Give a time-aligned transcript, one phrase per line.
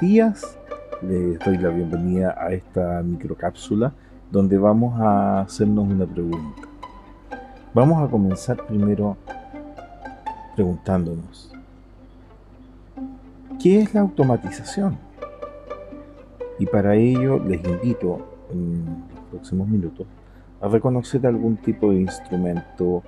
[0.00, 0.56] días.
[1.02, 3.92] Les doy la bienvenida a esta microcápsula
[4.30, 6.62] donde vamos a hacernos una pregunta.
[7.74, 9.16] Vamos a comenzar primero
[10.54, 11.52] preguntándonos,
[13.62, 14.98] ¿qué es la automatización?
[16.58, 20.06] Y para ello les invito en los próximos minutos
[20.60, 23.02] a reconocer algún tipo de instrumento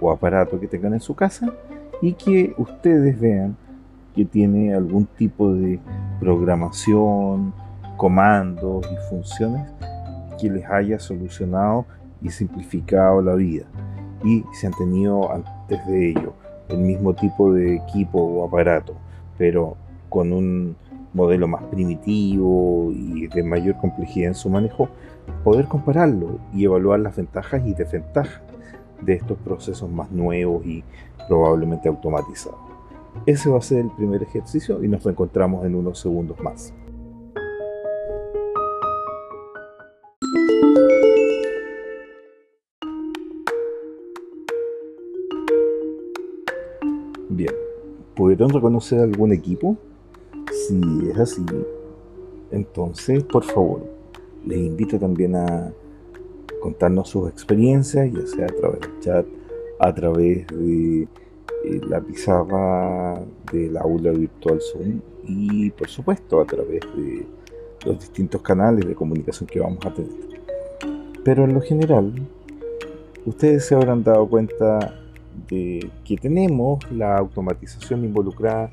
[0.00, 1.52] o aparato que tengan en su casa
[2.00, 3.56] y que ustedes vean
[4.14, 5.80] que tiene algún tipo de
[6.20, 7.52] programación,
[7.96, 9.68] comandos y funciones
[10.40, 11.86] que les haya solucionado
[12.20, 13.64] y simplificado la vida.
[14.24, 16.34] Y si han tenido antes de ello
[16.68, 18.94] el mismo tipo de equipo o aparato,
[19.36, 19.76] pero
[20.08, 20.76] con un
[21.12, 24.88] modelo más primitivo y de mayor complejidad en su manejo,
[25.44, 28.40] poder compararlo y evaluar las ventajas y desventajas
[29.00, 30.84] de estos procesos más nuevos y
[31.28, 32.71] probablemente automatizados.
[33.26, 36.74] Ese va a ser el primer ejercicio y nos reencontramos en unos segundos más.
[47.28, 47.54] Bien,
[48.14, 49.76] ¿pudieron reconocer algún equipo?
[50.50, 51.46] Si es así,
[52.50, 53.86] entonces por favor,
[54.44, 55.72] les invito también a
[56.60, 59.26] contarnos sus experiencias, ya sea a través del chat,
[59.78, 61.08] a través de
[61.88, 63.20] la pizarra
[63.52, 67.26] del aula virtual Zoom y por supuesto a través de
[67.84, 70.10] los distintos canales de comunicación que vamos a tener.
[71.24, 72.12] Pero en lo general,
[73.24, 74.98] ustedes se habrán dado cuenta
[75.48, 78.70] de que tenemos la automatización involucrada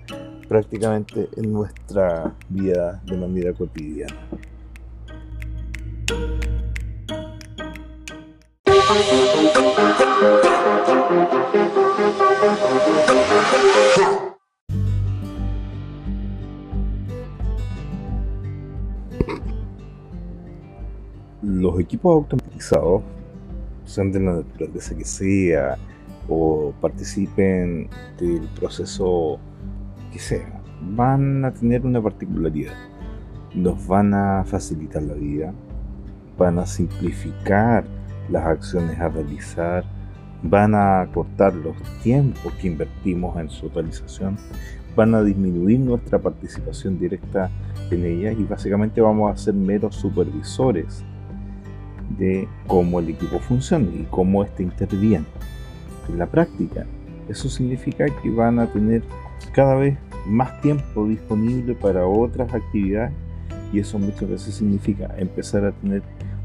[0.48, 4.16] prácticamente en nuestra vida de manera cotidiana.
[21.42, 23.02] Los equipos automatizados,
[23.86, 25.78] sean de la naturaleza que sea,
[26.28, 27.89] o participen
[28.20, 29.39] del proceso
[30.11, 32.76] que sea, van a tener una particularidad.
[33.55, 35.54] Nos van a facilitar la vida,
[36.38, 37.83] van a simplificar
[38.30, 39.83] las acciones a realizar,
[40.44, 44.38] van a cortar los tiempos que invertimos en su realización,
[44.95, 47.50] van a disminuir nuestra participación directa
[47.92, 51.04] en ellas y básicamente vamos a ser meros supervisores
[52.17, 55.26] de cómo el equipo funciona y cómo éste interviene.
[56.10, 56.86] En la práctica,
[57.28, 59.04] eso significa que van a tener
[59.54, 63.14] cada vez más tiempo disponible para otras actividades
[63.72, 66.02] y eso muchas veces significa empezar a tener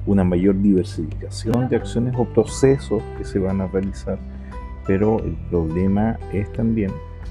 [0.06, 4.18] una mayor diversificación de acciones o procesos que se van a realizar,
[4.86, 6.90] pero el problema es también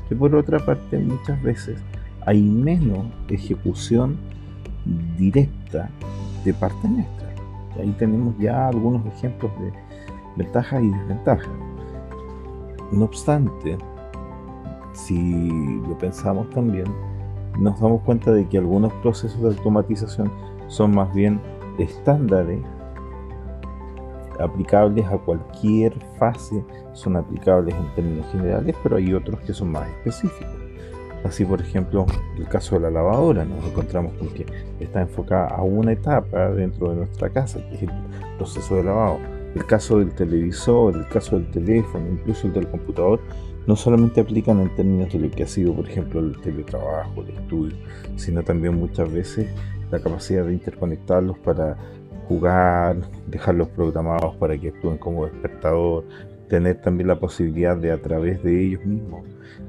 [0.09, 1.79] que por otra parte muchas veces
[2.25, 4.17] hay menos ejecución
[5.17, 5.89] directa
[6.43, 7.29] de parte nuestra.
[7.79, 9.71] ahí tenemos ya algunos ejemplos de
[10.35, 11.49] ventajas y desventajas.
[12.91, 13.77] No obstante,
[14.93, 16.85] si lo pensamos también,
[17.57, 20.31] nos damos cuenta de que algunos procesos de automatización
[20.67, 21.39] son más bien
[21.77, 22.61] estándares
[24.39, 26.63] aplicables a cualquier fase
[26.93, 30.63] son aplicables en términos generales, pero hay otros que son más específicos.
[31.23, 32.05] Así, por ejemplo,
[32.37, 34.45] el caso de la lavadora, nos encontramos con que
[34.79, 37.91] está enfocada a una etapa dentro de nuestra casa, que es el
[38.37, 39.19] proceso de lavado.
[39.55, 43.21] El caso del televisor, el caso del teléfono, incluso el del computador,
[43.67, 47.29] no solamente aplican en términos de lo que ha sido, por ejemplo, el teletrabajo, el
[47.29, 47.75] estudio,
[48.17, 49.47] sino también muchas veces
[49.93, 51.77] la capacidad de interconectarlos para
[52.27, 56.05] jugar, dejarlos programados para que actúen como despertador,
[56.49, 59.23] tener también la posibilidad de a través de ellos mismos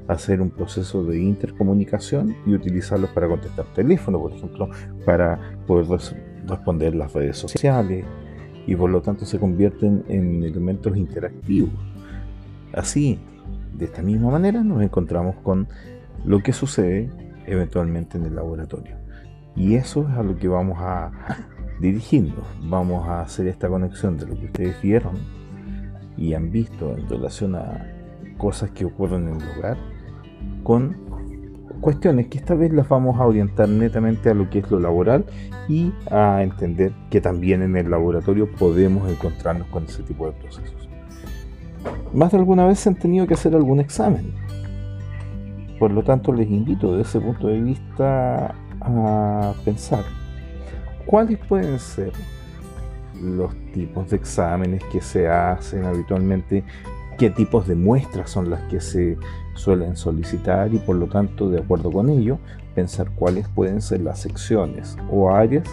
[0.07, 4.69] hacer un proceso de intercomunicación y utilizarlos para contestar teléfono, por ejemplo,
[5.05, 6.01] para poder
[6.47, 8.03] responder las redes sociales
[8.65, 11.73] y por lo tanto se convierten en elementos interactivos.
[12.73, 13.19] Así,
[13.77, 15.67] de esta misma manera nos encontramos con
[16.25, 17.09] lo que sucede
[17.45, 19.04] eventualmente en el laboratorio.
[19.55, 21.11] Y eso es a lo que vamos a
[21.79, 22.45] dirigirnos.
[22.63, 25.15] Vamos a hacer esta conexión de lo que ustedes vieron
[26.17, 27.91] y han visto en relación a
[28.37, 29.77] cosas que ocurren en el hogar
[30.63, 30.97] con
[31.81, 35.25] cuestiones que esta vez las vamos a orientar netamente a lo que es lo laboral
[35.67, 40.89] y a entender que también en el laboratorio podemos encontrarnos con ese tipo de procesos.
[42.13, 44.33] Más de alguna vez se han tenido que hacer algún examen.
[45.77, 48.55] Por lo tanto, les invito desde ese punto de vista
[48.87, 50.03] a pensar
[51.05, 52.11] cuáles pueden ser
[53.21, 56.63] los tipos de exámenes que se hacen habitualmente,
[57.17, 59.17] qué tipos de muestras son las que se
[59.53, 62.39] suelen solicitar y por lo tanto de acuerdo con ello
[62.73, 65.67] pensar cuáles pueden ser las secciones o áreas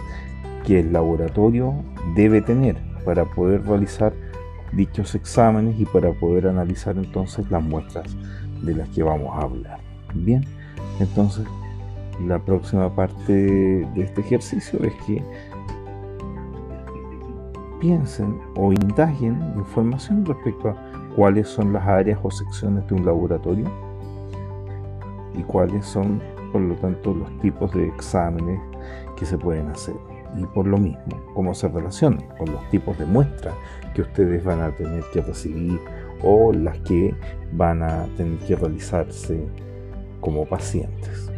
[0.65, 1.75] que el laboratorio
[2.15, 4.13] debe tener para poder realizar
[4.73, 8.17] dichos exámenes y para poder analizar entonces las muestras
[8.63, 9.81] de las que vamos a hablar.
[10.15, 10.45] Bien,
[11.01, 11.45] entonces
[12.21, 15.23] la próxima parte de este ejercicio es que
[17.81, 20.77] piensen o indaguen información respecto a
[21.17, 23.67] cuáles son las áreas o secciones de un laboratorio
[25.35, 26.23] y cuáles son,
[26.53, 28.61] por lo tanto, los tipos de exámenes
[29.17, 29.95] que se pueden hacer.
[30.37, 33.55] Y por lo mismo, cómo se relacionan con los tipos de muestras
[33.95, 35.79] que ustedes van a tener que recibir
[36.23, 37.15] o las que
[37.53, 39.45] van a tener que realizarse
[40.21, 41.32] como pacientes.